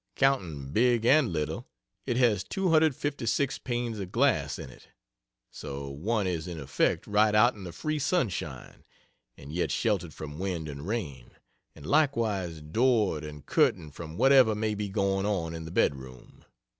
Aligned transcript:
Counting 0.15 0.71
big 0.71 1.05
and 1.05 1.31
little, 1.31 1.67
it 2.07 2.17
has 2.17 2.43
256 2.43 3.59
panes 3.59 3.99
of 3.99 4.11
glass 4.11 4.57
in 4.57 4.71
it; 4.71 4.87
so 5.51 5.91
one 5.91 6.25
is 6.25 6.47
in 6.47 6.59
effect 6.59 7.05
right 7.05 7.35
out 7.35 7.53
in 7.53 7.65
the 7.65 7.71
free 7.71 7.99
sunshine, 7.99 8.83
and 9.37 9.53
yet 9.53 9.69
sheltered 9.69 10.11
from 10.15 10.39
wind 10.39 10.67
and 10.67 10.87
rain 10.87 11.33
and 11.75 11.85
likewise 11.85 12.61
doored 12.61 13.23
and 13.23 13.45
curtained 13.45 13.93
from 13.93 14.17
whatever 14.17 14.55
may 14.55 14.73
be 14.73 14.89
going 14.89 15.27
on 15.27 15.53
in 15.53 15.65
the 15.65 15.69
bedroom. 15.71 16.45